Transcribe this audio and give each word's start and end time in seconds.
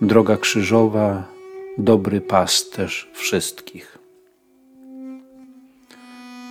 droga 0.00 0.36
krzyżowa, 0.36 1.28
dobry 1.78 2.20
pasterz 2.20 3.10
wszystkich. 3.12 3.98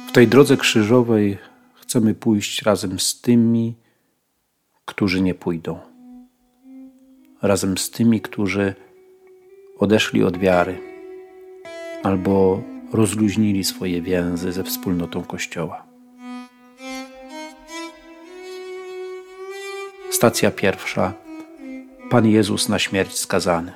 W 0.07 0.11
tej 0.11 0.27
drodze 0.27 0.57
krzyżowej 0.57 1.37
chcemy 1.73 2.13
pójść 2.13 2.61
razem 2.61 2.99
z 2.99 3.21
tymi, 3.21 3.75
którzy 4.85 5.21
nie 5.21 5.33
pójdą, 5.33 5.79
razem 7.41 7.77
z 7.77 7.89
tymi, 7.89 8.21
którzy 8.21 8.73
odeszli 9.79 10.23
od 10.23 10.37
wiary 10.37 10.77
albo 12.03 12.61
rozluźnili 12.93 13.63
swoje 13.63 14.01
więzy 14.01 14.51
ze 14.51 14.63
wspólnotą 14.63 15.23
Kościoła. 15.23 15.85
Stacja 20.11 20.51
pierwsza. 20.51 21.24
Pan 22.09 22.27
Jezus 22.27 22.69
na 22.69 22.79
śmierć 22.79 23.17
skazany. 23.17 23.73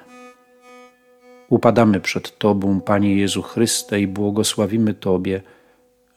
Upadamy 1.50 2.00
przed 2.00 2.38
Tobą, 2.38 2.82
Panie 2.82 3.16
Jezu 3.16 3.42
Chryste, 3.42 4.02
i 4.02 4.08
błogosławimy 4.08 4.94
Tobie, 4.94 5.42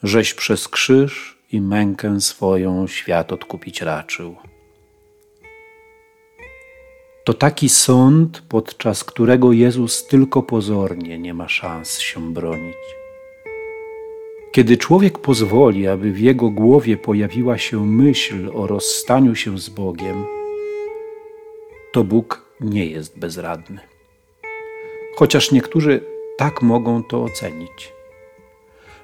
żeś 0.02 0.35
przez 0.35 0.69
krzyż 0.69 1.38
i 1.52 1.61
mękę 1.61 2.21
swoją 2.21 2.87
świat 2.87 3.33
odkupić 3.33 3.83
raczył. 3.83 4.37
To 7.25 7.35
taki 7.35 7.69
sąd, 7.69 8.43
podczas 8.49 9.05
którego 9.05 9.52
Jezus 9.52 10.07
tylko 10.07 10.43
pozornie 10.43 11.19
nie 11.19 11.35
ma 11.35 11.49
szans 11.49 11.99
się 11.99 12.33
bronić. 12.33 12.77
Kiedy 14.52 14.77
człowiek 14.77 15.19
pozwoli, 15.19 15.88
aby 15.88 16.13
w 16.13 16.21
jego 16.21 16.51
głowie 16.51 16.97
pojawiła 16.97 17.59
się 17.59 17.87
myśl 17.87 18.51
o 18.55 18.66
rozstaniu 18.66 19.35
się 19.35 19.59
z 19.59 19.69
Bogiem, 19.69 20.41
to 21.92 22.05
Bóg 22.05 22.45
nie 22.60 22.87
jest 22.87 23.19
bezradny. 23.19 23.80
Chociaż 25.16 25.52
niektórzy 25.52 26.01
tak 26.38 26.62
mogą 26.62 27.02
to 27.04 27.23
ocenić. 27.24 27.93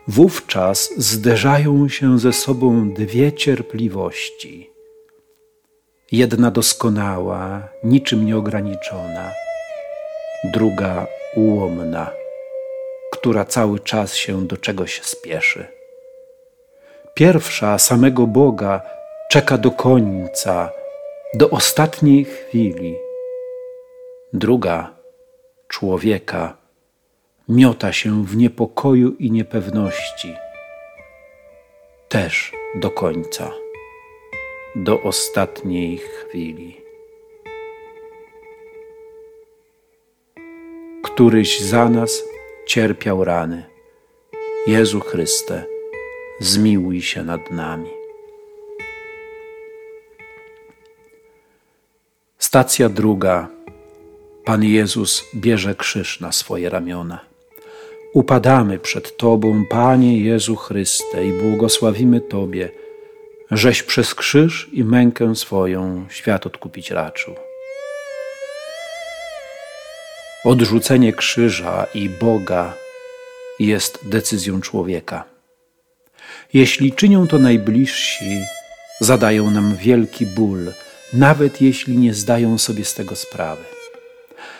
Wówczas 0.08 0.90
zderzają 0.96 1.88
się 1.88 2.18
ze 2.18 2.32
sobą 2.32 2.92
dwie 2.92 3.32
cierpliwości. 3.32 4.70
Jedna 6.12 6.50
doskonała, 6.50 7.68
niczym 7.84 8.26
nieograniczona, 8.26 9.30
druga 10.54 11.06
ułomna 11.36 12.10
która 13.18 13.44
cały 13.44 13.80
czas 13.80 14.14
się 14.14 14.46
do 14.46 14.56
czegoś 14.56 15.02
spieszy. 15.02 15.66
Pierwsza 17.14 17.78
samego 17.78 18.26
Boga 18.26 18.82
czeka 19.30 19.58
do 19.58 19.70
końca, 19.70 20.70
do 21.34 21.50
ostatniej 21.50 22.24
chwili. 22.24 22.96
Druga 24.32 24.94
człowieka 25.68 26.56
miota 27.48 27.92
się 27.92 28.24
w 28.24 28.36
niepokoju 28.36 29.14
i 29.18 29.30
niepewności, 29.30 30.34
też 32.08 32.52
do 32.74 32.90
końca, 32.90 33.50
do 34.76 35.02
ostatniej 35.02 35.98
chwili. 35.98 36.80
Któryś 41.02 41.60
za 41.60 41.88
nas 41.88 42.24
cierpiał 42.66 43.24
rany. 43.24 43.64
Jezu 44.66 45.00
Chryste, 45.00 45.64
zmiłuj 46.40 47.02
się 47.02 47.22
nad 47.22 47.50
nami. 47.50 47.97
Stacja 52.58 52.88
druga. 52.88 53.48
Pan 54.44 54.64
Jezus 54.64 55.24
bierze 55.34 55.74
krzyż 55.74 56.20
na 56.20 56.32
swoje 56.32 56.70
ramiona. 56.70 57.20
Upadamy 58.14 58.78
przed 58.78 59.16
Tobą, 59.16 59.64
Panie 59.70 60.20
Jezu 60.20 60.56
Chryste, 60.56 61.26
i 61.26 61.32
błogosławimy 61.32 62.20
Tobie, 62.20 62.68
żeś 63.50 63.82
przez 63.82 64.14
krzyż 64.14 64.68
i 64.72 64.84
mękę 64.84 65.36
swoją 65.36 66.06
świat 66.10 66.46
odkupić 66.46 66.90
raczył. 66.90 67.34
Odrzucenie 70.44 71.12
krzyża 71.12 71.86
i 71.94 72.08
Boga 72.08 72.74
jest 73.58 74.08
decyzją 74.08 74.60
człowieka. 74.60 75.24
Jeśli 76.52 76.92
czynią 76.92 77.26
to 77.26 77.38
najbliżsi, 77.38 78.40
zadają 79.00 79.50
nam 79.50 79.76
wielki 79.76 80.26
ból, 80.26 80.72
nawet 81.12 81.62
jeśli 81.62 81.98
nie 81.98 82.14
zdają 82.14 82.58
sobie 82.58 82.84
z 82.84 82.94
tego 82.94 83.16
sprawy. 83.16 83.64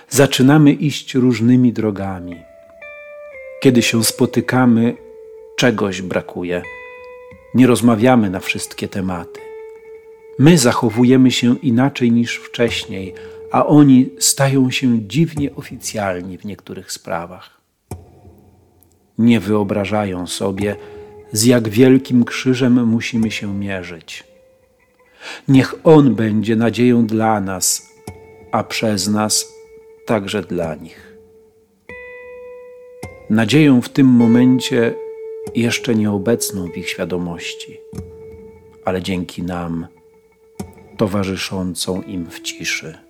Zaczynamy 0.09 0.73
iść 0.73 1.15
różnymi 1.15 1.73
drogami. 1.73 2.37
Kiedy 3.63 3.83
się 3.83 4.05
spotykamy, 4.05 4.97
czegoś 5.57 6.03
brakuje. 6.03 6.63
Nie 7.55 7.67
rozmawiamy 7.67 8.31
na 8.31 8.41
wszystkie 8.41 8.89
tematy. 8.89 9.41
My 10.39 10.59
zachowujemy 10.59 11.31
się 11.31 11.57
inaczej 11.57 12.13
niż 12.13 12.37
wcześniej, 12.37 13.15
a 13.53 13.67
oni 13.67 14.11
stają 14.19 14.71
się 14.71 15.09
dziwnie 15.09 15.55
oficjalni 15.55 16.39
w 16.39 16.45
niektórych 16.45 16.93
sprawach. 16.93 17.61
Nie 19.19 19.41
wyobrażają 19.41 20.27
sobie, 20.27 20.77
z 21.33 21.45
jak 21.45 21.69
wielkim 21.69 22.25
krzyżem 22.25 22.87
musimy 22.87 23.31
się 23.31 23.55
mierzyć. 23.55 24.28
Niech 25.49 25.75
On 25.85 26.15
będzie 26.15 26.57
nadzieją 26.57 27.07
dla 27.07 27.41
nas, 27.41 27.83
a 28.53 28.65
przez 28.65 29.09
nas 29.09 29.53
także 30.07 30.43
dla 30.43 30.75
nich. 30.75 31.19
Nadzieją 33.31 33.83
w 33.83 33.89
tym 33.89 34.07
momencie 34.07 34.95
jeszcze 35.55 35.95
nieobecną 35.95 36.71
w 36.71 36.77
ich 36.77 36.89
świadomości, 36.89 37.81
ale 38.85 39.03
dzięki 39.03 39.43
nam 39.43 39.87
towarzyszącą 40.97 42.03
im 42.03 42.31
w 42.31 42.41
ciszy. 42.41 43.09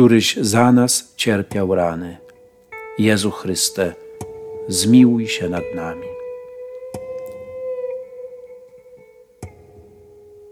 któryś 0.00 0.36
za 0.36 0.72
nas 0.72 1.14
cierpiał 1.16 1.74
rany. 1.74 2.16
Jezu 2.98 3.30
Chryste, 3.30 3.94
zmiłuj 4.68 5.28
się 5.28 5.48
nad 5.48 5.64
nami. 5.74 6.06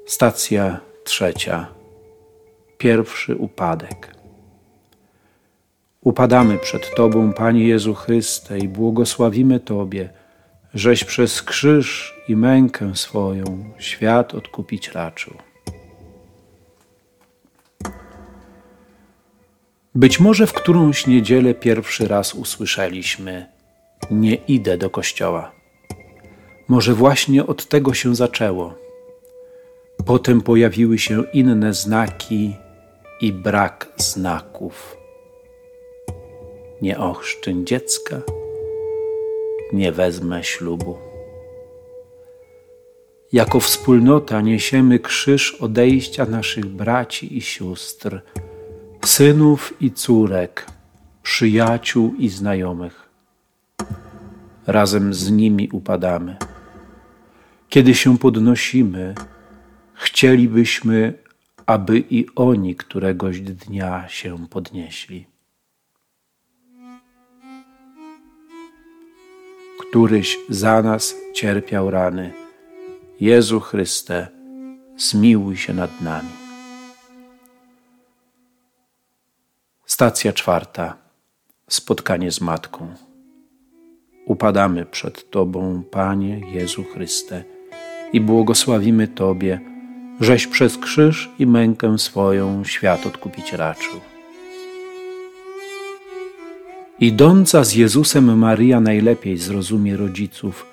Stacja 0.09 0.81
trzecia. 1.05 1.67
Pierwszy 2.79 3.37
upadek. 3.37 4.15
Upadamy 6.01 6.59
przed 6.59 6.95
Tobą, 6.95 7.33
Panie 7.33 7.69
Jezu 7.69 7.95
Chryste, 7.95 8.59
i 8.59 8.69
błogosławimy 8.69 9.61
Tobie, 9.61 10.09
żeś 10.75 11.05
przez 11.05 11.43
krzyż 11.43 12.15
i 12.29 12.37
mękę 12.37 12.97
swoją 12.97 13.65
świat 13.79 14.35
odkupić 14.35 14.89
raczył. 14.89 15.35
Być 19.95 20.21
może 20.21 20.47
w 20.47 20.53
którąś 20.53 21.07
niedzielę 21.07 21.55
pierwszy 21.55 22.09
raz 22.09 22.35
usłyszeliśmy: 22.35 23.47
Nie 24.11 24.35
idę 24.35 24.79
do 24.79 24.91
kościoła. 24.91 25.53
Może 26.69 26.95
właśnie 26.95 27.47
od 27.47 27.69
tego 27.69 27.95
się 27.95 28.15
zaczęło. 28.15 28.88
Potem 30.09 30.41
pojawiły 30.41 30.99
się 30.99 31.25
inne 31.33 31.75
znaki 31.75 32.57
i 33.21 33.33
brak 33.33 33.93
znaków. 33.97 34.97
Nie 36.83 36.99
ochrzczę 36.99 37.65
dziecka, 37.65 38.21
nie 39.73 39.93
wezmę 39.93 40.45
ślubu. 40.45 40.99
Jako 43.33 43.61
wspólnota 43.61 44.41
niesiemy 44.41 44.99
krzyż 44.99 45.55
odejścia 45.55 46.25
naszych 46.25 46.67
braci 46.67 47.37
i 47.37 47.41
sióstr 47.41 48.21
synów 49.05 49.75
i 49.81 49.91
córek, 49.93 50.67
przyjaciół 51.23 52.15
i 52.19 52.29
znajomych. 52.29 53.09
Razem 54.67 55.15
z 55.15 55.31
nimi 55.31 55.69
upadamy. 55.73 56.37
Kiedy 57.69 57.95
się 57.95 58.19
podnosimy, 58.19 59.15
chcielibyśmy, 59.99 61.15
aby 61.67 62.05
i 62.11 62.27
oni 62.37 62.77
któregoś 62.77 63.41
dnia 63.41 64.09
się 64.09 64.49
podnieśli. 64.49 65.27
Któryś 69.81 70.39
za 70.49 70.83
nas 70.83 71.15
cierpiał 71.35 71.91
rany. 71.91 72.33
Jezu 73.21 73.61
Chryste, 73.61 74.29
zmiłuj 74.97 75.57
się 75.57 75.75
nad 75.75 76.01
nami. 76.01 76.29
Stacja 79.87 80.33
czwarta. 80.33 80.97
Spotkanie 81.69 82.33
z 82.33 82.41
Matką. 82.41 82.95
Upadamy 84.27 84.87
przed 84.87 85.31
Tobą, 85.31 85.83
Panie 85.91 86.41
Jezu 86.53 86.85
Chryste, 86.85 87.45
i 88.13 88.21
błogosławimy 88.21 89.09
Tobie, 89.09 89.61
żeś 90.21 90.47
przez 90.47 90.79
krzyż 90.79 91.31
i 91.39 91.47
mękę 91.47 91.99
swoją 91.99 92.65
świat 92.65 93.07
odkupić 93.07 93.53
raczył. 93.53 94.01
Idąca 97.01 97.65
z 97.65 97.75
Jezusem 97.75 98.39
Maria 98.39 98.81
najlepiej 98.81 99.39
zrozumie 99.39 99.97
rodziców, 99.97 100.67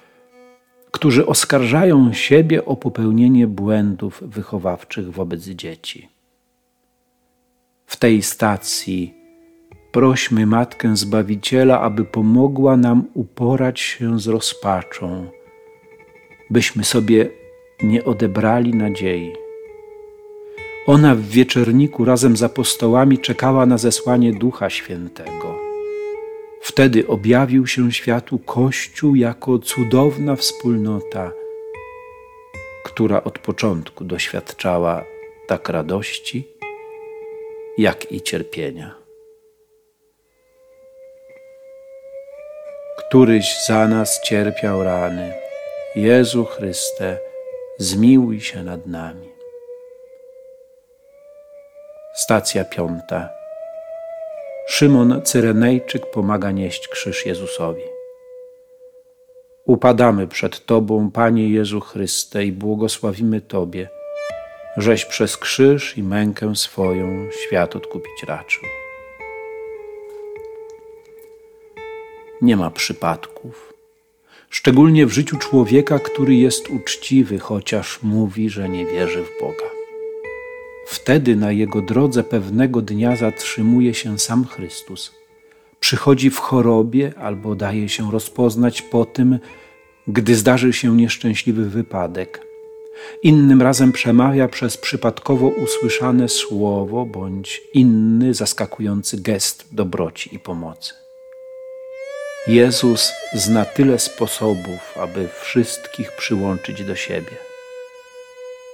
którzy 0.91 1.25
oskarżają 1.25 2.13
siebie 2.13 2.65
o 2.65 2.75
popełnienie 2.75 3.47
błędów 3.47 4.23
wychowawczych 4.25 5.11
wobec 5.11 5.43
dzieci. 5.43 6.09
W 7.85 7.97
tej 7.97 8.21
stacji 8.21 9.13
prośmy 9.91 10.45
Matkę 10.45 10.97
Zbawiciela, 10.97 11.81
aby 11.81 12.05
pomogła 12.05 12.77
nam 12.77 13.03
uporać 13.13 13.79
się 13.79 14.19
z 14.19 14.27
rozpaczą, 14.27 15.27
byśmy 16.49 16.83
sobie 16.83 17.29
nie 17.83 18.05
odebrali 18.05 18.73
nadziei. 18.73 19.35
Ona 20.87 21.15
w 21.15 21.21
wieczerniku 21.21 22.05
razem 22.05 22.37
z 22.37 22.43
apostołami 22.43 23.19
czekała 23.19 23.65
na 23.65 23.77
zesłanie 23.77 24.33
Ducha 24.33 24.69
Świętego. 24.69 25.59
Wtedy 26.61 27.07
objawił 27.07 27.67
się 27.67 27.91
światu 27.91 28.39
Kościół 28.39 29.15
jako 29.15 29.59
cudowna 29.59 30.35
wspólnota, 30.35 31.31
która 32.85 33.23
od 33.23 33.39
początku 33.39 34.03
doświadczała 34.03 35.05
tak 35.47 35.69
radości, 35.69 36.47
jak 37.77 38.11
i 38.11 38.21
cierpienia. 38.21 38.95
Któryś 42.97 43.65
za 43.67 43.87
nas 43.87 44.21
cierpiał 44.21 44.83
rany, 44.83 45.33
Jezu 45.95 46.45
Chryste, 46.45 47.19
zmiłuj 47.77 48.41
się 48.41 48.63
nad 48.63 48.87
nami. 48.87 49.29
Stacja 52.13 52.65
piąta. 52.65 53.29
Szymon 54.67 55.21
Cyrenejczyk 55.23 56.11
pomaga 56.11 56.51
nieść 56.51 56.87
krzyż 56.87 57.25
Jezusowi. 57.25 57.81
Upadamy 59.65 60.27
przed 60.27 60.65
Tobą, 60.65 61.11
Panie 61.11 61.49
Jezu 61.49 61.81
Chryste, 61.81 62.45
i 62.45 62.51
błogosławimy 62.51 63.41
Tobie, 63.41 63.89
żeś 64.77 65.05
przez 65.05 65.37
krzyż 65.37 65.97
i 65.97 66.03
mękę 66.03 66.55
swoją 66.55 67.31
świat 67.31 67.75
odkupić 67.75 68.23
raczył. 68.27 68.63
Nie 72.41 72.57
ma 72.57 72.71
przypadków, 72.71 73.74
szczególnie 74.55 75.05
w 75.05 75.11
życiu 75.11 75.37
człowieka, 75.37 75.99
który 75.99 76.35
jest 76.35 76.69
uczciwy, 76.69 77.39
chociaż 77.39 77.99
mówi, 78.03 78.49
że 78.49 78.69
nie 78.69 78.85
wierzy 78.85 79.23
w 79.23 79.41
Boga. 79.41 79.69
Wtedy 80.87 81.35
na 81.35 81.51
jego 81.51 81.81
drodze 81.81 82.23
pewnego 82.23 82.81
dnia 82.81 83.15
zatrzymuje 83.15 83.93
się 83.93 84.19
sam 84.19 84.45
Chrystus. 84.45 85.11
Przychodzi 85.79 86.29
w 86.29 86.39
chorobie 86.39 87.13
albo 87.17 87.55
daje 87.55 87.89
się 87.89 88.11
rozpoznać 88.11 88.81
po 88.81 89.05
tym, 89.05 89.39
gdy 90.07 90.35
zdarzy 90.35 90.73
się 90.73 90.95
nieszczęśliwy 90.95 91.69
wypadek. 91.69 92.41
Innym 93.23 93.61
razem 93.61 93.91
przemawia 93.91 94.47
przez 94.47 94.77
przypadkowo 94.77 95.47
usłyszane 95.47 96.29
słowo 96.29 97.05
bądź 97.05 97.61
inny 97.73 98.33
zaskakujący 98.33 99.21
gest 99.21 99.67
dobroci 99.71 100.35
i 100.35 100.39
pomocy. 100.39 101.04
Jezus 102.47 103.13
zna 103.33 103.65
tyle 103.65 103.99
sposobów, 103.99 104.97
aby 104.97 105.27
wszystkich 105.41 106.11
przyłączyć 106.11 106.83
do 106.83 106.95
siebie. 106.95 107.37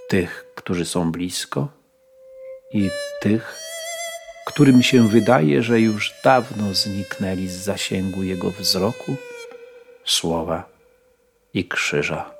Tych, 0.08 0.46
którzy 0.56 0.86
są 0.86 1.12
blisko, 1.12 1.68
i 2.74 2.90
tych, 3.22 3.58
którym 4.46 4.84
się 4.84 5.08
wydaje, 5.08 5.64
że 5.64 5.80
już 5.80 6.14
dawno 6.24 6.74
zniknęli 6.74 7.48
z 7.48 7.52
zasięgu 7.52 8.24
Jego 8.24 8.52
wzroku, 8.52 9.16
słowa 10.06 10.70
i 11.54 11.68
krzyża. 11.68 12.32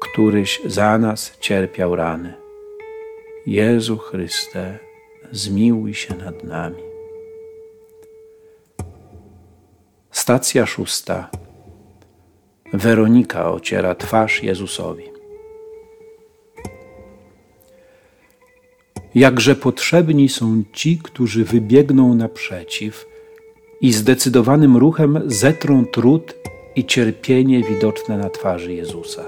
Któryś 0.00 0.60
za 0.64 0.98
nas 0.98 1.32
cierpiał 1.40 1.96
rany. 1.96 2.34
Jezu 3.46 3.98
Chryste, 3.98 4.85
zmiłuj 5.32 5.94
się 5.94 6.14
nad 6.14 6.44
nami. 6.44 6.82
Stacja 10.10 10.66
szósta. 10.66 11.30
Weronika 12.72 13.50
ociera 13.52 13.94
twarz 13.94 14.42
Jezusowi. 14.42 15.04
Jakże 19.14 19.54
potrzebni 19.54 20.28
są 20.28 20.62
ci, 20.72 20.98
którzy 20.98 21.44
wybiegną 21.44 22.14
naprzeciw 22.14 23.06
i 23.80 23.92
zdecydowanym 23.92 24.76
ruchem 24.76 25.20
zetrą 25.26 25.86
trud 25.86 26.34
i 26.76 26.84
cierpienie 26.84 27.62
widoczne 27.62 28.18
na 28.18 28.30
twarzy 28.30 28.74
Jezusa. 28.74 29.24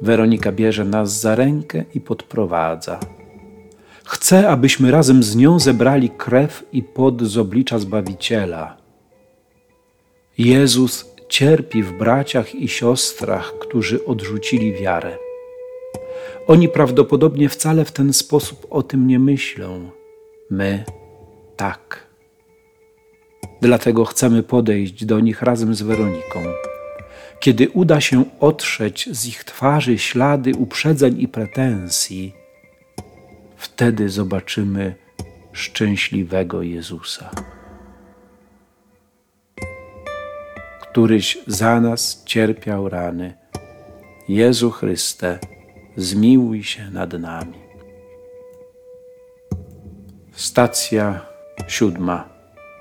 Weronika 0.00 0.52
bierze 0.52 0.84
nas 0.84 1.20
za 1.20 1.34
rękę 1.34 1.84
i 1.94 2.00
podprowadza. 2.00 3.00
Chce, 4.06 4.48
abyśmy 4.48 4.90
razem 4.90 5.22
z 5.22 5.36
nią 5.36 5.58
zebrali 5.58 6.10
krew 6.10 6.64
i 6.72 6.82
pod 6.82 7.22
z 7.22 7.38
oblicza 7.38 7.78
Zbawiciela. 7.78 8.76
Jezus 10.38 11.06
cierpi 11.28 11.82
w 11.82 11.92
braciach 11.92 12.54
i 12.54 12.68
siostrach, 12.68 13.52
którzy 13.60 14.04
odrzucili 14.04 14.72
wiarę. 14.72 15.16
Oni 16.46 16.68
prawdopodobnie 16.68 17.48
wcale 17.48 17.84
w 17.84 17.92
ten 17.92 18.12
sposób 18.12 18.66
o 18.70 18.82
tym 18.82 19.06
nie 19.06 19.18
myślą. 19.18 19.90
My 20.50 20.84
tak. 21.56 22.06
Dlatego 23.60 24.04
chcemy 24.04 24.42
podejść 24.42 25.04
do 25.04 25.20
nich 25.20 25.42
razem 25.42 25.74
z 25.74 25.82
Weroniką. 25.82 26.42
Kiedy 27.40 27.68
uda 27.68 28.00
się 28.00 28.24
otrzeć 28.40 29.08
z 29.12 29.26
ich 29.26 29.44
twarzy 29.44 29.98
ślady 29.98 30.52
uprzedzeń 30.54 31.20
i 31.20 31.28
pretensji, 31.28 32.45
wtedy 33.66 34.08
zobaczymy 34.08 34.94
szczęśliwego 35.52 36.62
Jezusa, 36.62 37.30
któryś 40.82 41.38
za 41.46 41.80
nas 41.80 42.24
cierpiał 42.24 42.88
rany. 42.88 43.34
Jezu 44.28 44.70
Chryste, 44.70 45.38
zmiłuj 45.96 46.64
się 46.64 46.90
nad 46.90 47.12
nami. 47.12 47.58
Stacja 50.32 51.26
siódma, 51.68 52.28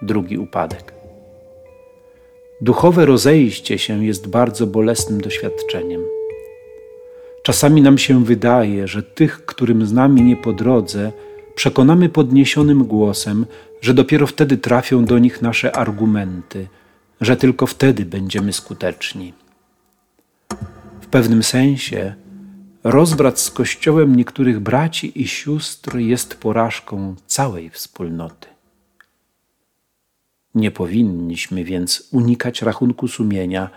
drugi 0.01 0.37
upadek. 0.37 0.93
Duchowe 2.61 3.05
rozejście 3.05 3.77
się 3.77 4.05
jest 4.05 4.27
bardzo 4.27 4.67
bolesnym 4.67 5.21
doświadczeniem. 5.21 6.01
Czasami 7.45 7.81
nam 7.81 7.97
się 7.97 8.23
wydaje, 8.23 8.87
że 8.87 9.03
tych, 9.03 9.45
którym 9.45 9.85
z 9.85 9.93
nami 9.93 10.21
nie 10.21 10.37
po 10.37 10.53
drodze, 10.53 11.11
przekonamy 11.55 12.09
podniesionym 12.09 12.83
głosem, 12.83 13.45
że 13.81 13.93
dopiero 13.93 14.27
wtedy 14.27 14.57
trafią 14.57 15.05
do 15.05 15.19
nich 15.19 15.41
nasze 15.41 15.75
argumenty, 15.75 16.67
że 17.21 17.37
tylko 17.37 17.67
wtedy 17.67 18.05
będziemy 18.05 18.53
skuteczni. 18.53 19.33
W 21.01 21.07
pewnym 21.07 21.43
sensie 21.43 22.15
Rozbrat 22.83 23.39
z 23.39 23.51
Kościołem 23.51 24.15
niektórych 24.15 24.59
braci 24.59 25.21
i 25.21 25.27
sióstr 25.27 25.97
jest 25.97 26.35
porażką 26.35 27.15
całej 27.25 27.69
wspólnoty. 27.69 28.47
Nie 30.55 30.71
powinniśmy 30.71 31.63
więc 31.63 32.07
unikać 32.11 32.61
rachunku 32.61 33.07
sumienia, 33.07 33.69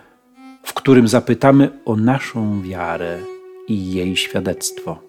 w 0.65 0.75
którym 0.75 1.09
zapytamy 1.09 1.71
o 1.85 1.97
naszą 1.97 2.63
wiarę 2.63 3.38
i 3.69 3.93
jej 3.93 4.17
świadectwo. 4.17 5.03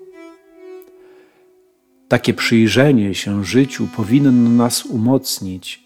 Takie 2.08 2.34
przyjrzenie 2.34 3.16
się 3.16 3.46
życiu 3.46 3.88
powinno 3.96 4.32
nas 4.32 4.86
umocnić, 4.86 5.84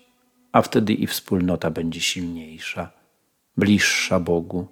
a 0.51 0.61
wtedy 0.61 0.93
i 0.93 1.07
wspólnota 1.07 1.71
będzie 1.71 2.01
silniejsza, 2.01 2.91
bliższa 3.57 4.19
Bogu 4.19 4.67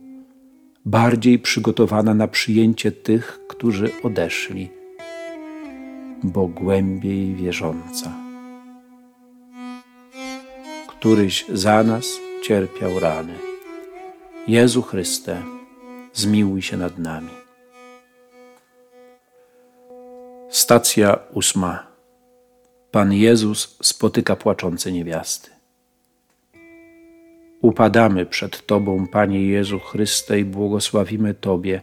bardziej 0.85 1.39
przygotowana 1.39 2.13
na 2.13 2.27
przyjęcie 2.27 2.91
tych, 2.91 3.39
którzy 3.47 3.91
odeszli, 4.03 4.69
bo 6.23 6.47
głębiej 6.47 7.35
wierząca. 7.35 8.13
Któryś 10.87 11.45
za 11.53 11.83
nas 11.83 12.05
cierpiał 12.43 12.99
rany. 12.99 13.33
Jezu 14.47 14.81
Chryste, 14.81 15.41
zmiłuj 16.13 16.61
się 16.61 16.77
nad 16.77 16.99
nami. 16.99 17.40
Stacja 20.71 21.19
ósma. 21.33 21.87
Pan 22.91 23.13
Jezus 23.13 23.77
spotyka 23.81 24.35
płaczące 24.35 24.91
niewiasty. 24.91 25.49
Upadamy 27.61 28.25
przed 28.25 28.65
Tobą, 28.65 29.07
Panie 29.07 29.45
Jezu 29.45 29.79
Chryste, 29.79 30.39
i 30.39 30.45
błogosławimy 30.45 31.33
Tobie, 31.33 31.81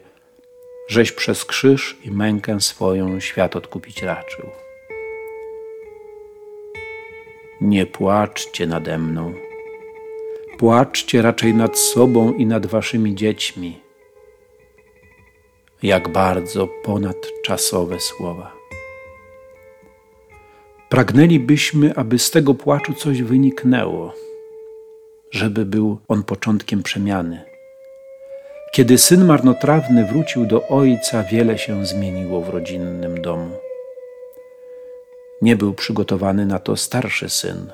żeś 0.89 1.13
przez 1.13 1.45
krzyż 1.45 1.99
i 2.05 2.11
mękę 2.11 2.61
swoją 2.61 3.21
świat 3.21 3.57
odkupić 3.57 4.03
raczył. 4.03 4.47
Nie 7.61 7.87
płaczcie 7.87 8.67
nade 8.67 8.99
mną, 8.99 9.35
płaczcie 10.59 11.23
raczej 11.23 11.55
nad 11.55 11.79
sobą 11.79 12.33
i 12.33 12.47
nad 12.47 12.67
waszymi 12.67 13.15
dziećmi. 13.15 13.81
Jak 15.83 16.09
bardzo 16.09 16.69
ponadczasowe 16.85 18.01
słowa. 18.01 18.58
Pragnęlibyśmy, 20.89 21.95
aby 21.95 22.19
z 22.19 22.31
tego 22.31 22.55
płaczu 22.55 22.95
coś 22.95 23.23
wyniknęło, 23.23 24.15
żeby 25.31 25.65
był 25.65 25.99
on 26.09 26.23
początkiem 26.23 26.83
przemiany. 26.83 27.41
Kiedy 28.73 28.99
syn 28.99 29.25
marnotrawny 29.25 30.05
wrócił 30.05 30.47
do 30.47 30.69
ojca, 30.69 31.23
wiele 31.23 31.59
się 31.59 31.87
zmieniło 31.87 32.41
w 32.41 32.49
rodzinnym 32.49 33.23
domu. 33.23 33.51
Nie 35.43 35.57
był 35.57 35.75
przygotowany 35.75 36.47
na 36.47 36.59
to 36.59 36.77
starszy 36.77 37.29
syn. 37.29 37.73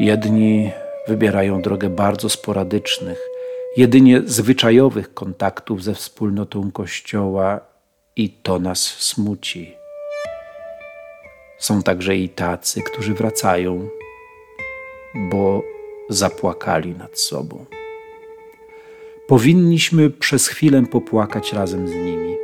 Jedni 0.00 0.72
wybierają 1.08 1.62
drogę 1.62 1.90
bardzo 1.90 2.28
sporadycznych, 2.28 3.28
jedynie 3.76 4.22
zwyczajowych 4.24 5.14
kontaktów 5.14 5.82
ze 5.82 5.94
wspólnotą 5.94 6.72
Kościoła, 6.72 7.60
i 8.16 8.30
to 8.30 8.58
nas 8.58 8.80
smuci. 8.80 9.85
Są 11.58 11.82
także 11.82 12.16
i 12.16 12.28
tacy, 12.28 12.82
którzy 12.82 13.14
wracają, 13.14 13.88
bo 15.14 15.62
zapłakali 16.08 16.94
nad 16.94 17.18
sobą. 17.18 17.64
Powinniśmy 19.26 20.10
przez 20.10 20.48
chwilę 20.48 20.82
popłakać 20.90 21.52
razem 21.52 21.88
z 21.88 21.94
nimi, 21.94 22.36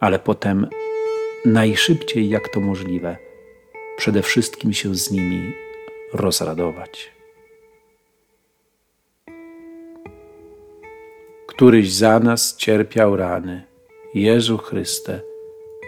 ale 0.00 0.18
potem 0.18 0.68
najszybciej 1.44 2.28
jak 2.28 2.48
to 2.48 2.60
możliwe, 2.60 3.16
przede 3.96 4.22
wszystkim 4.22 4.72
się 4.72 4.94
z 4.94 5.10
nimi 5.10 5.52
rozradować. 6.12 7.12
Któryś 11.46 11.92
za 11.92 12.20
nas 12.20 12.56
cierpiał 12.56 13.16
rany, 13.16 13.62
Jezu 14.14 14.58
Chryste, 14.58 15.20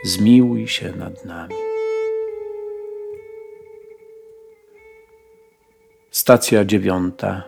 zmiłuj 0.04 0.68
się 0.68 0.92
nad 0.92 1.24
nami. 1.24 1.69
Stacja 6.20 6.64
dziewiąta. 6.64 7.42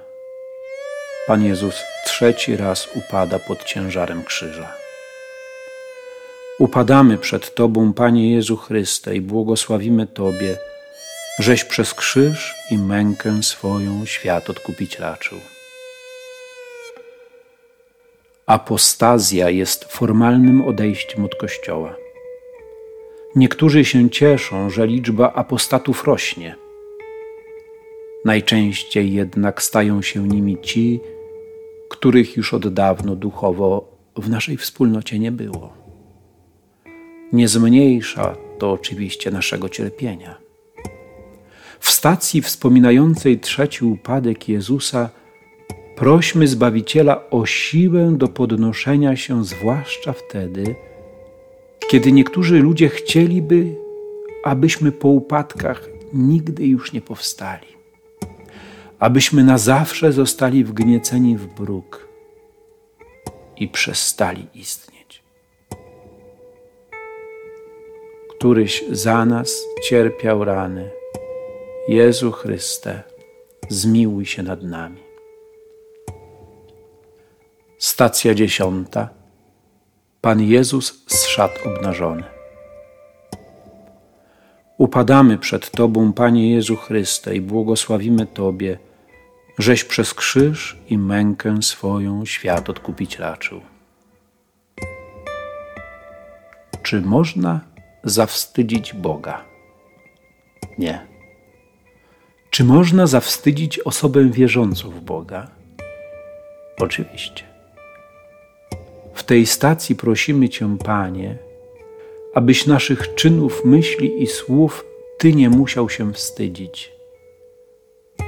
Pan 1.27 1.45
Jezus 1.45 1.75
trzeci 2.05 2.57
raz 2.57 2.89
upada 2.95 3.39
pod 3.39 3.65
ciężarem 3.65 4.25
krzyża. 4.25 4.77
Upadamy 6.59 7.19
przed 7.19 7.55
Tobą, 7.55 7.93
Panie 7.93 8.35
Jezu 8.35 8.57
Chryste, 8.57 9.17
i 9.17 9.21
błogosławimy 9.21 10.07
Tobie, 10.07 10.57
żeś 11.39 11.65
przez 11.65 11.95
krzyż 11.95 12.55
i 12.71 12.79
mękę 12.79 13.43
swoją 13.43 14.07
świat 14.07 14.51
odkupić 14.51 14.99
raczył. 14.99 15.39
Apostazja 18.47 19.51
jest 19.51 19.85
formalnym 19.85 20.69
odejściem 20.69 21.25
od 21.25 21.35
Kościoła. 21.35 21.95
Niektórzy 23.37 23.85
się 23.85 24.11
cieszą, 24.11 24.71
że 24.71 24.87
liczba 24.87 25.33
apostatów 25.33 26.05
rośnie. 26.05 26.62
Najczęściej 28.25 29.13
jednak 29.13 29.63
stają 29.63 30.03
się 30.03 30.29
nimi 30.29 30.61
ci, 30.63 31.01
których 31.91 32.37
już 32.37 32.55
od 32.55 32.75
dawno 32.75 33.17
duchowo 33.17 33.99
w 34.17 34.31
naszej 34.31 34.57
wspólnocie 34.57 35.19
nie 35.19 35.33
było. 35.33 35.73
Nie 37.33 37.49
zmniejsza 37.49 38.37
to 38.59 38.73
oczywiście 38.73 39.31
naszego 39.31 39.69
cierpienia. 39.69 40.37
W 41.81 41.91
stacji 41.91 42.43
wspominającej 42.43 43.41
trzeci 43.41 43.85
upadek 43.85 44.49
Jezusa 44.49 45.11
prośmy 45.97 46.49
Zbawiciela 46.49 47.31
o 47.31 47.47
siłę 47.47 48.15
do 48.17 48.29
podnoszenia 48.29 49.17
się, 49.17 49.45
zwłaszcza 49.45 50.13
wtedy, 50.13 50.75
kiedy 51.91 52.13
niektórzy 52.13 52.59
ludzie 52.59 52.89
chcieliby, 52.89 53.75
abyśmy 54.45 54.93
po 54.93 55.09
upadkach 55.09 55.89
nigdy 56.13 56.67
już 56.67 56.93
nie 56.93 57.01
powstali, 57.01 57.67
abyśmy 59.03 59.45
na 59.45 59.59
zawsze 59.59 60.13
zostali 60.13 60.65
wgnieceni 60.65 61.37
w 61.37 61.47
bruk 61.47 62.09
i 63.57 63.69
przestali 63.69 64.47
istnieć. 64.55 65.23
Któryś 68.31 68.85
za 68.91 69.25
nas 69.25 69.63
cierpiał 69.85 70.45
rany, 70.45 70.91
Jezu 71.89 72.33
Chryste, 72.33 73.03
zmiłuj 73.69 74.27
się 74.27 74.43
nad 74.43 74.63
nami. 74.63 75.03
Stacja 77.79 78.35
dziesiąta. 78.35 79.09
Pan 80.21 80.41
Jezus 80.41 81.05
z 81.07 81.27
szat 81.27 81.59
obnażony. 81.67 82.25
Upadamy 84.79 85.39
przed 85.39 85.71
Tobą, 85.71 86.13
Panie 86.13 86.55
Jezu 86.55 86.77
Chryste, 86.77 87.37
i 87.37 87.41
błogosławimy 87.41 88.27
Tobie, 88.27 88.79
żeś 89.59 89.85
przez 89.85 90.15
krzyż 90.15 90.77
i 90.89 90.99
mękę 90.99 91.63
swoją 91.63 92.25
świat 92.25 92.71
odkupić 92.71 93.19
raczył. 93.19 93.61
Czy 96.83 97.01
można 97.01 97.61
zawstydzić 98.05 98.95
Boga? 98.95 99.45
Nie. 100.79 101.07
Czy 102.51 102.65
można 102.65 103.07
zawstydzić 103.07 103.79
osobę 103.79 104.25
wierzącą 104.25 104.91
w 104.91 105.01
Boga? 105.01 105.51
Oczywiście. 106.79 107.45
W 109.15 109.23
tej 109.25 109.47
stacji 109.47 109.97
prosimy 109.97 110.49
Cię, 110.49 110.79
Panie, 110.85 111.39
abyś 112.35 112.67
naszych 112.67 113.15
czynów, 113.15 113.65
myśli 113.65 114.23
i 114.23 114.27
słów 114.27 114.85
Ty 115.19 115.35
nie 115.35 115.51
musiał 115.51 115.89
się 115.89 116.13
wstydzić. 116.13 116.92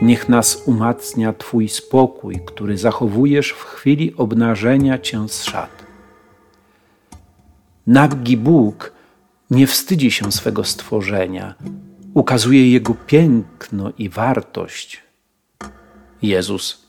Niech 0.03 0.29
nas 0.29 0.63
umacnia 0.67 1.33
Twój 1.33 1.69
spokój, 1.69 2.41
który 2.47 2.79
zachowujesz 2.79 3.51
w 3.51 3.65
chwili 3.65 4.17
obnażenia 4.17 4.99
Cię 4.99 5.29
z 5.29 5.45
szat. 5.45 5.85
Nagi 7.87 8.37
Bóg 8.37 8.93
nie 9.51 9.67
wstydzi 9.67 10.11
się 10.11 10.33
swego 10.33 10.65
stworzenia, 10.65 11.55
ukazuje 12.15 12.71
Jego 12.71 12.95
piękno 12.95 13.93
i 13.99 14.09
wartość. 14.09 15.03
Jezus 16.23 16.87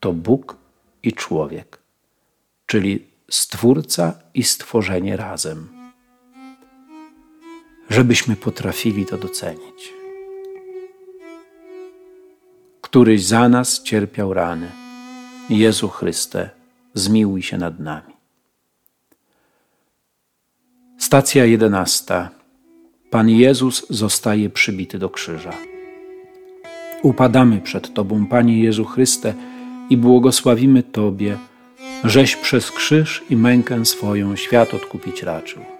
to 0.00 0.12
Bóg 0.12 0.56
i 1.02 1.12
człowiek, 1.12 1.78
czyli 2.66 3.06
Stwórca 3.30 4.14
i 4.34 4.42
stworzenie 4.42 5.16
razem. 5.16 5.68
Żebyśmy 7.90 8.36
potrafili 8.36 9.06
to 9.06 9.18
docenić. 9.18 10.01
Któryś 12.92 13.24
za 13.24 13.48
nas 13.48 13.82
cierpiał 13.82 14.34
rany. 14.34 14.68
Jezu 15.50 15.88
Chryste, 15.88 16.50
zmiłuj 16.94 17.42
się 17.42 17.58
nad 17.58 17.80
nami. 17.80 18.12
Stacja 20.98 21.44
jedenasta. 21.44 22.30
Pan 23.10 23.28
Jezus 23.28 23.86
zostaje 23.90 24.50
przybity 24.50 24.98
do 24.98 25.10
krzyża. 25.10 25.52
Upadamy 27.02 27.60
przed 27.60 27.94
Tobą, 27.94 28.26
Panie 28.26 28.62
Jezu 28.62 28.84
Chryste, 28.84 29.34
i 29.90 29.96
błogosławimy 29.96 30.82
Tobie, 30.82 31.38
żeś 32.04 32.36
przez 32.36 32.70
krzyż 32.70 33.22
i 33.30 33.36
mękę 33.36 33.84
swoją 33.84 34.36
świat 34.36 34.74
odkupić 34.74 35.22
raczył. 35.22 35.71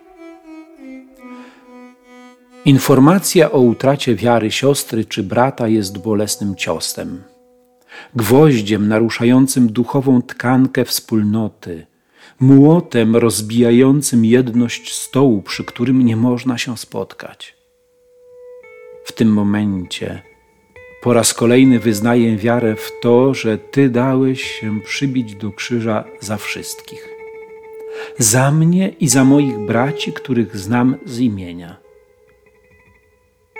Informacja 2.64 3.52
o 3.52 3.60
utracie 3.60 4.14
wiary 4.14 4.50
siostry 4.50 5.04
czy 5.04 5.22
brata 5.22 5.68
jest 5.68 5.98
bolesnym 5.98 6.56
ciosem, 6.56 7.22
gwoździem 8.16 8.88
naruszającym 8.88 9.72
duchową 9.72 10.22
tkankę 10.22 10.84
wspólnoty, 10.84 11.86
młotem 12.40 13.16
rozbijającym 13.16 14.24
jedność 14.24 14.94
stołu, 14.94 15.42
przy 15.42 15.64
którym 15.64 16.04
nie 16.04 16.16
można 16.16 16.58
się 16.58 16.76
spotkać. 16.76 17.56
W 19.04 19.12
tym 19.12 19.32
momencie 19.32 20.22
po 21.02 21.12
raz 21.12 21.34
kolejny 21.34 21.78
wyznaję 21.78 22.36
wiarę 22.36 22.76
w 22.76 22.90
to, 23.02 23.34
że 23.34 23.58
Ty 23.58 23.88
dałeś 23.88 24.42
się 24.42 24.80
przybić 24.80 25.34
do 25.34 25.50
krzyża 25.50 26.04
za 26.20 26.36
wszystkich. 26.36 27.08
Za 28.18 28.50
mnie 28.50 28.88
i 28.88 29.08
za 29.08 29.24
moich 29.24 29.58
braci, 29.58 30.12
których 30.12 30.56
znam 30.56 30.96
z 31.06 31.18
imienia. 31.18 31.81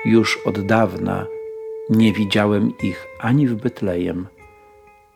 Już 0.05 0.39
od 0.47 0.67
dawna 0.67 1.27
Nie 1.89 2.13
widziałem 2.13 2.73
ich 2.83 3.07
ani 3.19 3.47
w 3.47 3.55
Betlejem, 3.55 4.27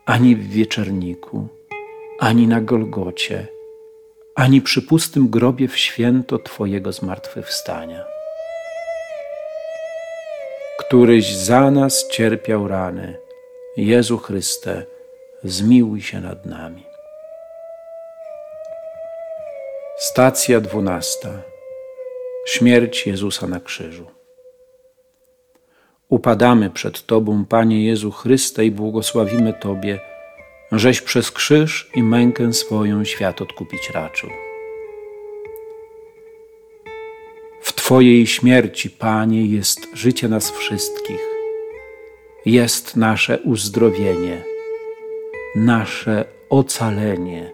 ani 0.04 0.36
w 0.36 0.48
wieczerniku, 0.48 1.48
ani 2.18 2.46
na 2.46 2.60
Golgocie, 2.60 3.46
ani 4.34 4.60
przy 4.60 4.82
pustym 4.82 5.28
grobie 5.28 5.68
w 5.68 5.76
święto 5.76 6.38
Twojego 6.38 6.92
zmartwychwstania. 6.92 8.04
Któryś 10.78 11.36
za 11.36 11.70
nas 11.70 12.08
cierpiał 12.08 12.68
rany, 12.68 13.18
Jezu 13.76 14.18
Chryste, 14.18 14.86
zmiłuj 15.44 16.02
się 16.02 16.20
nad 16.20 16.46
nami. 16.46 16.86
Stacja 19.98 20.60
dwunasta. 20.60 21.42
Śmierć 22.46 23.06
Jezusa 23.06 23.46
na 23.46 23.60
krzyżu. 23.60 24.15
Upadamy 26.08 26.70
przed 26.70 27.06
Tobą, 27.06 27.44
Panie 27.44 27.84
Jezu 27.84 28.10
Chryste, 28.10 28.64
i 28.64 28.70
błogosławimy 28.70 29.52
Tobie, 29.52 30.00
żeś 30.72 31.00
przez 31.00 31.30
krzyż 31.30 31.90
i 31.94 32.02
mękę 32.02 32.52
swoją 32.52 33.04
świat 33.04 33.42
odkupić 33.42 33.90
raczył. 33.90 34.30
W 37.60 37.72
Twojej 37.72 38.26
śmierci, 38.26 38.90
Panie, 38.90 39.46
jest 39.46 39.88
życie 39.94 40.28
nas 40.28 40.50
wszystkich, 40.50 41.20
jest 42.46 42.96
nasze 42.96 43.38
uzdrowienie, 43.38 44.44
nasze 45.56 46.24
ocalenie. 46.50 47.52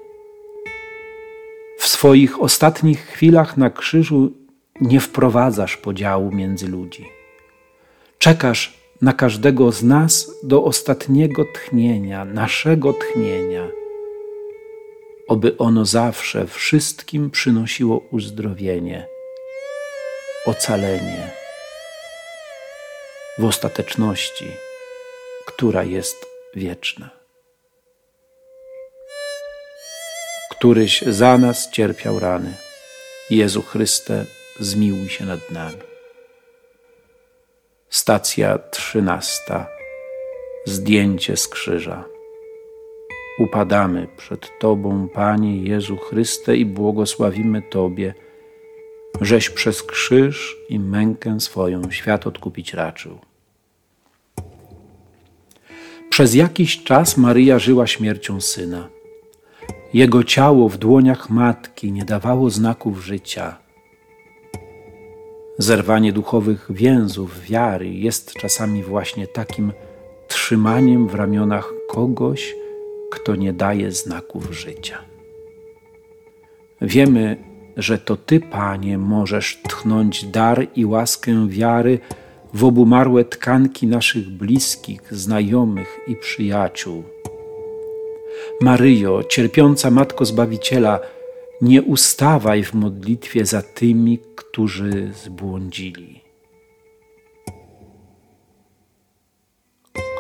W 1.79 1.87
swoich 1.87 2.43
ostatnich 2.43 3.01
chwilach 3.01 3.57
na 3.57 3.71
krzyżu 3.71 4.33
nie 4.81 5.01
wprowadzasz 5.01 5.77
podziału 5.77 6.33
między 6.33 6.69
ludzi. 6.69 7.22
Czekasz 8.23 8.73
na 9.01 9.13
każdego 9.13 9.73
z 9.73 9.83
nas 9.83 10.31
do 10.43 10.65
ostatniego 10.65 11.45
tchnienia, 11.55 12.25
naszego 12.25 12.93
tchnienia, 12.93 13.69
oby 15.29 15.57
ono 15.59 15.85
zawsze 15.85 16.47
wszystkim 16.47 17.31
przynosiło 17.31 17.99
uzdrowienie, 18.11 19.07
ocalenie 20.47 21.31
w 23.39 23.45
ostateczności, 23.45 24.47
która 25.47 25.85
jest 25.85 26.27
wieczna. 26.55 27.11
Któryś 30.51 31.03
za 31.03 31.39
nas 31.39 31.71
cierpiał 31.71 32.19
rany. 32.19 32.55
Jezu 33.31 33.63
Chryste, 33.63 34.25
zmiłuj 34.61 35.09
się 35.09 35.25
nad 35.25 35.51
nami. 35.51 35.92
Stacja 37.93 38.59
trzynasta. 38.59 39.67
Zdjęcie 40.67 41.37
z 41.37 41.49
krzyża. 41.49 42.05
Upadamy 43.39 44.09
przed 44.17 44.59
Tobą, 44.61 45.09
Panie 45.09 45.63
Jezu 45.63 45.97
Chryste, 45.97 46.57
i 46.57 46.65
błogosławimy 46.67 47.63
Tobie, 47.63 48.15
żeś 49.21 49.51
przez 49.51 49.83
krzyż 49.83 50.57
i 50.69 50.79
mękę 50.79 51.41
swoją 51.41 51.91
świat 51.91 52.27
odkupić 52.27 52.75
raczył. 52.75 53.19
Przez 56.11 56.35
jakiś 56.35 56.85
czas 56.85 57.17
Maryja 57.17 57.59
żyła 57.59 57.87
śmiercią 57.87 58.41
syna. 58.41 58.89
Jego 59.95 60.25
ciało 60.25 60.69
w 60.69 60.79
dłoniach 60.79 61.31
matki 61.31 61.93
nie 61.93 62.05
dawało 62.05 62.51
znaków 62.51 63.05
życia. 63.05 63.63
Zerwanie 65.59 66.13
duchowych 66.13 66.67
więzów 66.71 67.41
wiary 67.45 67.89
jest 67.89 68.33
czasami 68.33 68.83
właśnie 68.83 69.27
takim 69.27 69.73
trzymaniem 70.29 71.09
w 71.09 71.15
ramionach 71.15 71.73
kogoś, 71.89 72.55
kto 73.11 73.37
nie 73.37 73.53
daje 73.53 73.93
znaków 73.93 74.53
życia. 74.53 74.99
Wiemy, 76.81 77.37
że 77.77 77.99
to 77.99 78.17
Ty, 78.17 78.41
Panie, 78.41 78.99
możesz 78.99 79.63
tchnąć 79.63 80.25
dar 80.25 80.67
i 80.77 80.85
łaskę 80.85 81.49
wiary 81.49 81.99
w 82.55 82.65
obumarłe 82.65 83.25
tkanki 83.25 83.87
naszych 83.87 84.29
bliskich, 84.29 85.15
znajomych 85.15 85.99
i 86.09 86.17
przyjaciół. 86.17 87.05
Maryjo, 88.61 89.25
cierpiąca 89.25 89.91
Matko 89.91 90.25
Zbawiciela, 90.25 91.01
nie 91.63 91.83
ustawaj 91.83 92.65
w 92.65 92.75
modlitwie 92.75 93.47
za 93.47 93.63
tymi, 93.63 94.19
którzy 94.37 95.13
zbłądzili. 95.15 96.21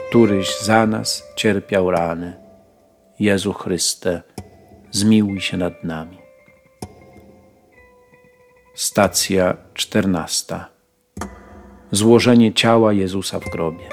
Któryś 0.09 0.61
za 0.61 0.87
nas 0.87 1.23
cierpiał 1.37 1.91
rany. 1.91 2.37
Jezu 3.21 3.53
Chryste, 3.53 4.23
zmiłuj 4.91 5.41
się 5.41 5.57
nad 5.57 5.85
nami. 5.85 6.19
Stacja 8.75 9.57
czternasta. 9.75 10.69
Złożenie 11.91 12.53
ciała 12.53 12.93
Jezusa 12.93 13.41
w 13.41 13.51
grobie. 13.51 13.85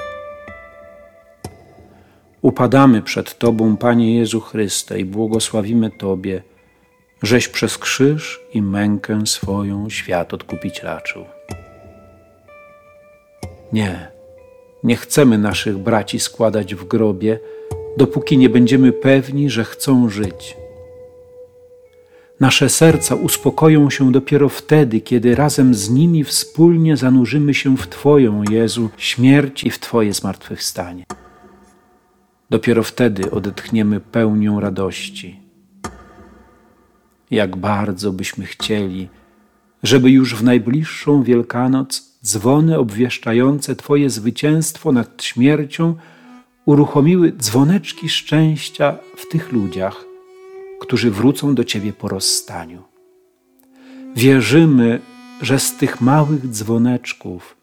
Upadamy 2.42 3.02
przed 3.02 3.38
Tobą, 3.38 3.78
Panie 3.78 4.16
Jezu 4.16 4.42
Chryste, 4.42 5.00
i 5.00 5.06
błogosławimy 5.06 5.92
Tobie, 5.92 6.44
żeś 7.24 7.48
przez 7.48 7.78
krzyż 7.78 8.40
i 8.54 8.62
mękę 8.62 9.28
swoją 9.28 9.90
świat 9.90 10.34
odkupić 10.34 10.84
raczył. 10.84 11.26
Nie, 13.74 14.12
nie 14.84 14.96
chcemy 14.96 15.38
naszych 15.38 15.78
braci 15.78 16.20
składać 16.20 16.76
w 16.76 16.88
grobie, 16.88 17.40
dopóki 17.98 18.38
nie 18.38 18.50
będziemy 18.50 18.92
pewni, 18.92 19.50
że 19.50 19.64
chcą 19.64 20.10
żyć. 20.10 20.58
Nasze 22.40 22.70
serca 22.70 23.16
uspokoją 23.16 23.90
się 23.90 24.12
dopiero 24.12 24.50
wtedy, 24.50 25.02
kiedy 25.02 25.36
razem 25.36 25.74
z 25.76 25.90
nimi 25.90 26.24
wspólnie 26.24 26.98
zanurzymy 26.98 27.54
się 27.54 27.78
w 27.78 27.88
Twoją, 27.88 28.44
Jezu, 28.50 28.90
śmierć 28.98 29.64
i 29.64 29.70
w 29.70 29.80
Twoje 29.80 30.14
zmartwychwstanie. 30.14 31.06
Dopiero 32.50 32.84
wtedy 32.84 33.32
odetchniemy 33.32 34.00
pełnią 34.00 34.60
radości 34.60 35.39
jak 37.32 37.56
bardzo 37.56 38.12
byśmy 38.12 38.46
chcieli, 38.46 39.10
żeby 39.84 40.12
już 40.12 40.36
w 40.36 40.44
najbliższą 40.44 41.24
Wielkanoc 41.24 42.20
dzwony 42.24 42.78
obwieszczające 42.78 43.76
Twoje 43.76 44.10
zwycięstwo 44.10 44.92
nad 44.92 45.24
śmiercią 45.24 45.96
uruchomiły 46.66 47.32
dzwoneczki 47.32 48.10
szczęścia 48.10 48.98
w 49.16 49.30
tych 49.30 49.52
ludziach, 49.52 50.06
którzy 50.80 51.12
wrócą 51.12 51.56
do 51.56 51.64
Ciebie 51.64 51.94
po 51.94 52.08
rozstaniu. 52.08 52.84
Wierzymy, 54.16 55.02
że 55.42 55.60
z 55.60 55.78
tych 55.78 56.02
małych 56.02 56.48
dzwoneczków 56.48 57.58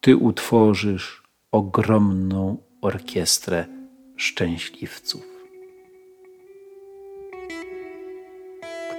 Ty 0.00 0.16
utworzysz 0.16 1.22
ogromną 1.52 2.56
orkiestrę 2.80 3.66
szczęśliwców. 4.16 5.35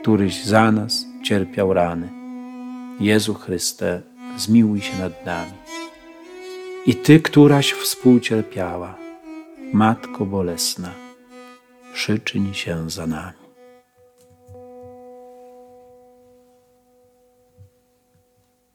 Któryś 0.08 0.44
za 0.44 0.72
nas 0.72 1.06
cierpiał 1.24 1.74
rany. 1.74 2.10
Jezu 3.00 3.34
Chryste, 3.34 4.02
zmiłuj 4.38 4.82
się 4.82 4.98
nad 4.98 5.26
nami. 5.26 5.52
I 6.86 6.96
Ty, 6.96 7.20
któraś 7.20 7.72
współcierpiała, 7.72 8.96
Matko 9.74 10.26
Bolesna, 10.26 10.92
przyczyń 11.94 12.54
się 12.54 12.90
za 12.90 13.08
nami. 13.08 13.47